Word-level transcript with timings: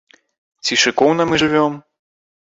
Ці 0.67 0.73
шыкоўна 0.85 1.27
мы 1.33 1.41
жывём? 1.45 1.79